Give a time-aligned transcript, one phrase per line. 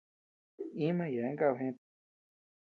[0.87, 1.77] Íma yeabean kaba gët.